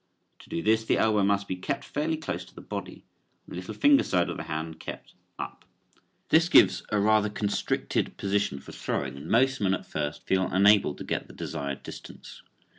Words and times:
To 0.39 0.49
do 0.49 0.63
this 0.63 0.83
the 0.83 0.97
elbow 0.97 1.21
must 1.21 1.47
be 1.47 1.55
kept 1.55 1.83
fairly 1.85 2.17
close 2.17 2.43
to 2.45 2.55
the 2.55 2.61
body 2.61 3.05
and 3.45 3.53
the 3.53 3.55
little 3.55 3.75
finger 3.75 4.01
side 4.03 4.31
of 4.31 4.37
the 4.37 4.45
hand 4.45 4.79
kept 4.79 5.13
up. 5.37 5.63
This 6.29 6.49
gives 6.49 6.81
a 6.89 6.99
rather 6.99 7.29
constricted 7.29 8.17
position 8.17 8.59
for 8.59 8.71
throwing 8.71 9.15
and 9.15 9.27
most 9.27 9.61
men 9.61 9.75
at 9.75 9.85
first 9.85 10.25
feel 10.25 10.47
unable 10.51 10.95
to 10.95 11.03
get 11.03 11.27
the 11.27 11.33
desired 11.33 11.83
distance. 11.83 12.41